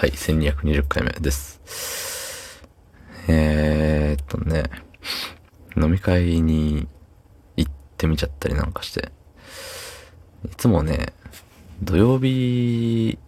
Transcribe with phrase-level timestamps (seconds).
[0.00, 1.60] はい、1220回目です。
[3.28, 4.62] えー、っとね、
[5.76, 6.88] 飲み会に
[7.58, 9.12] 行ってみちゃったりなんかして、
[10.46, 11.12] いつもね、
[11.82, 13.18] 土曜日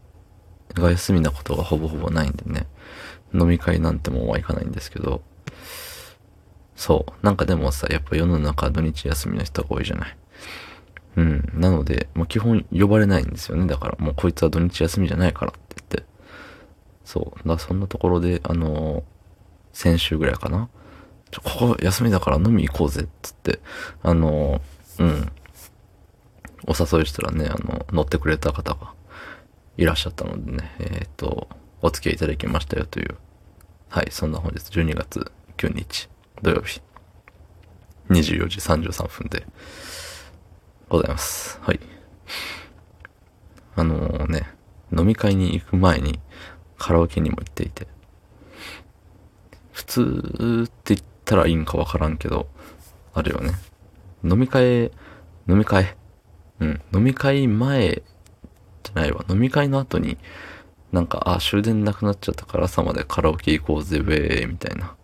[0.72, 2.66] が休みなことがほぼほぼないんでね、
[3.34, 5.20] 飲み会なんてもうはいかないんですけど、
[6.74, 7.12] そう。
[7.22, 10.16] なんかでもさ、やっぱ世の中土日休みの人が多いじゃない。
[11.16, 11.52] うん。
[11.52, 13.66] なので、もう基本呼ばれないんですよね。
[13.66, 16.11] だからもうこいつは土日休みじゃないからって言って。
[17.04, 17.48] そう。
[17.48, 19.02] だそんなところで、あのー、
[19.72, 20.68] 先週ぐらいかな。
[21.30, 23.60] ちょ、ここ休みだから飲み行こうぜっつって、
[24.02, 25.32] あのー、うん。
[26.66, 28.94] お誘いしたらね、あの、乗ってくれた方が
[29.76, 31.48] いらっしゃったのでね、えっ、ー、と、
[31.80, 33.16] お付き合いいただきましたよという。
[33.88, 36.08] はい、そんな本日12月9日
[36.40, 36.80] 土曜日
[38.08, 39.44] 24時33分で
[40.88, 41.58] ございます。
[41.62, 41.80] はい。
[43.74, 44.46] あのー、ね、
[44.96, 46.20] 飲み会に行く前に
[46.82, 47.86] カラオケにも行っていて、
[49.70, 52.48] 普通って言ったらいいんかわからんけど、
[53.14, 53.52] あるよね。
[54.24, 54.86] 飲み会、
[55.48, 55.96] 飲み会、
[56.58, 58.02] うん、飲み会前
[58.82, 59.24] じゃないわ。
[59.28, 60.18] 飲み会の後に、
[60.90, 64.96] なんか、あ、終電なくなっちゃったから朝までカラオケ行こうぜ、ウェーみたいな。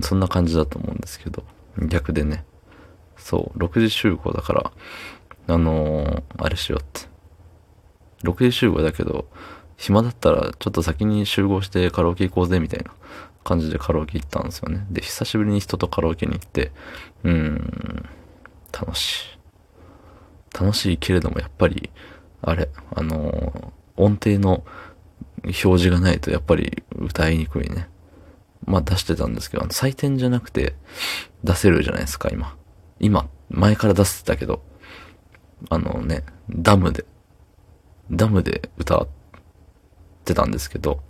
[0.00, 1.42] そんな感じだと思うんですけど、
[1.88, 2.44] 逆でね。
[3.16, 4.72] そう、6時集合だから、
[5.48, 7.08] あのー、あれしようって。
[8.22, 9.26] 6時集合だけど、
[9.76, 12.92] 暇だったらちょっと先に集合してカラオケ行こうぜみたいな
[13.42, 14.86] 感じでカラオケ行ったんですよね。
[14.90, 16.72] で、久しぶりに人とカラオケに行って、
[17.24, 18.08] うーん、
[18.72, 19.38] 楽しい。
[20.58, 21.90] 楽しいけれどもやっぱり、
[22.42, 24.64] あれ、あのー、音程の
[25.44, 27.88] 表示がないとやっぱり歌いにくいね。
[28.66, 30.74] まあ出してたんですけど、採点じゃなくて
[31.42, 32.56] 出せるじゃないですか、今。
[32.98, 34.62] 今、前から出してたけど、
[35.68, 37.04] あのね、ダムで、
[38.10, 39.23] ダムで歌って
[40.32, 41.02] たんですけど、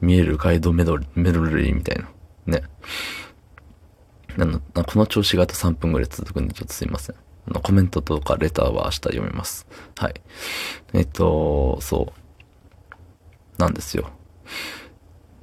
[0.00, 2.08] 見えるガイドメドメドレーみたいな。
[2.46, 2.62] ね。
[4.38, 7.16] あの、この調子があと3分ぐらい続くんでちょっとすいません。
[7.48, 9.66] あの、コメントとかレターは明日読みます。
[9.96, 10.14] はい。
[10.94, 13.60] えっと、そう。
[13.60, 14.08] なんですよ。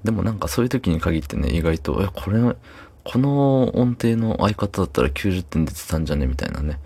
[0.06, 2.40] でもなんかそういう時に限ってね、意外と、え、これ、
[3.04, 6.26] この音程の相方だったら90点出てたんじゃね？
[6.26, 6.80] みたいなね。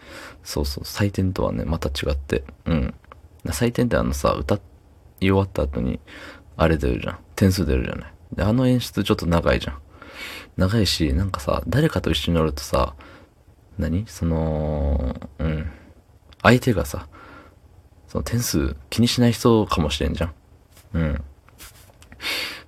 [0.44, 2.44] そうそう、採点とはね、また違って。
[2.66, 2.94] うん。
[3.46, 4.62] 採点ってあのさ、歌っ
[5.22, 6.00] い終わった後に、
[6.57, 7.19] あれ出るじゃん。
[7.35, 8.13] 点数出るじゃない。
[8.34, 9.80] で、あの演出ちょっと長いじゃん。
[10.57, 12.96] 長いし、なんかさ、誰かと一緒に乗るとさ、
[13.78, 14.06] 何？
[14.07, 15.72] その、うん。
[16.44, 17.07] 相手がさ、
[18.07, 20.34] その点数気にしない人かもしれんじゃん。
[20.94, 21.24] うん。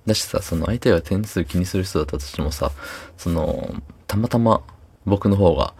[0.06, 2.72] だしさ、その相手が点数気にする人だったとしてもさ、
[3.16, 3.74] その、
[4.06, 4.62] たまたま
[5.04, 5.74] 僕の方が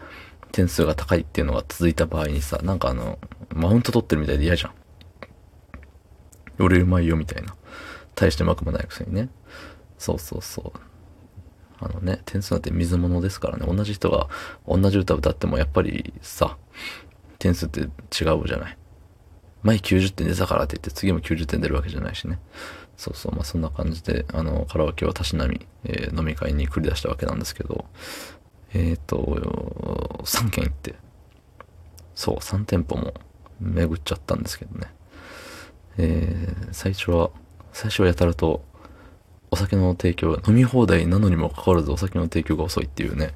[0.53, 3.19] 点数が高いっていうのが続いた場合にさ、なんかあの、
[3.55, 4.73] マウント取ってるみたいで嫌じゃん。
[6.59, 7.55] 俺うまいよみたいな。
[8.15, 9.29] 大してうまくもないくせにね。
[9.99, 10.79] そうそうそう。
[11.81, 13.67] あのね、点数なんて水物ですからね。
[13.67, 14.29] 同じ人が
[14.67, 16.57] 同じ歌歌ってもやっぱりさ、
[17.39, 18.79] 点数って違うじゃない。
[19.63, 22.39] 前90点出たからって言って次も90点出るわけじゃないしね。
[22.97, 27.87] そうそう、まあそんな感じで、あの、カラオケをたしなみ、えー、飲み会に繰り出したわけなんですけど、
[28.75, 29.17] えっ、ー、と、
[30.25, 30.95] 3軒行って、
[32.15, 33.15] そう、3店舗も
[33.61, 34.93] 巡っちゃったんですけどね。
[35.99, 37.31] えー、最初は、
[37.73, 38.65] 最初はやたらと、
[39.51, 43.35] お酒の提供、飲み放題なのにもかかわらずお酒の提供が遅いっていうね。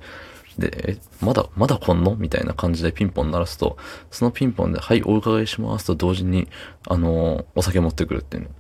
[0.58, 3.76] で、え、まだ、まだ来んのみたいな感じでピンポン鳴らすと、
[4.10, 6.48] そのピンポンで、はい、お伺いしますと同時に、
[6.88, 8.50] あのー、お酒持ってくるっていうね。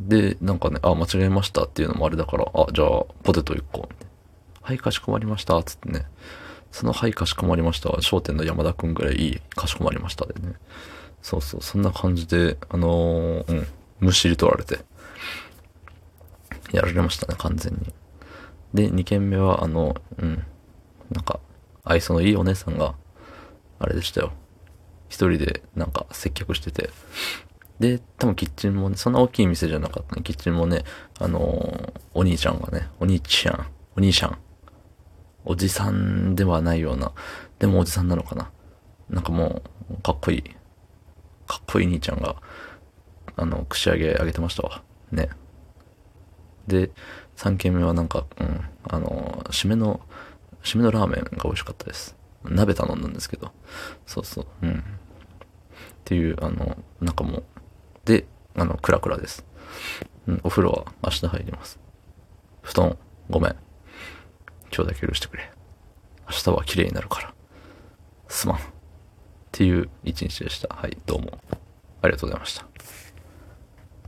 [0.00, 2.88] で、なんかね、あ、間違えましたっていうのもあれだから、あ、じゃあ、
[3.22, 3.88] ポテト1個。
[4.62, 5.62] はい、かしこまりました。
[5.62, 6.06] つってね。
[6.72, 10.54] その、はい、かしこまりましたは、商店の山田くんぐらいいい、かしこまりましたでね。
[11.24, 13.66] そうそう、そんな感じで、あのー、うん、
[13.98, 14.80] むしり取られて、
[16.70, 17.94] やられましたね、完全に。
[18.74, 20.44] で、2軒目は、あの、うん、
[21.10, 21.40] なんか、
[21.82, 22.94] 愛想のいいお姉さんが、
[23.78, 24.32] あれでしたよ。
[25.08, 26.90] 一人で、なんか、接客してて、
[27.80, 30.22] で、多分キッチンもね、そんな大きい店じゃなかったね。
[30.22, 30.84] キッチンもね、
[31.18, 33.66] あのー、お兄ちゃんがね、お兄ちゃん、
[33.96, 34.36] お兄ちゃん、
[35.46, 37.12] おじさんではないような、
[37.58, 38.50] でもおじさんなのかな。
[39.08, 40.44] なんかもう、かっこいい、
[41.46, 42.36] かっこいい兄ちゃんが、
[43.36, 44.82] あの、串揚げあげてましたわ。
[45.10, 45.28] ね。
[46.66, 46.90] で、
[47.36, 50.00] 3軒目はなんか、うん、あの、締めの、
[50.62, 52.16] 締めのラーメンが美味しかったです。
[52.44, 53.52] 鍋頼んだんですけど、
[54.06, 54.78] そうそう、うん。
[54.78, 54.82] っ
[56.04, 57.44] ていう、あの、なんかもう、
[58.04, 59.44] で、あの、クラクラです。
[60.26, 61.78] うん、お風呂は明日入ります。
[62.62, 62.98] 布団、
[63.30, 63.56] ごめん。
[64.74, 65.50] 今日だけ許してくれ。
[66.26, 67.34] 明日は綺麗になるから。
[68.28, 68.73] すまん。
[69.54, 70.74] っていう一日でした。
[70.74, 71.38] はい、どうも。
[72.02, 72.66] ありがとうございました。